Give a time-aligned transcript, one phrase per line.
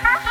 [0.00, 0.27] 哈哈